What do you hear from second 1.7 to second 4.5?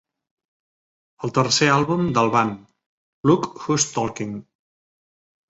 àlbum d'Alban, "Look Who's Talking!"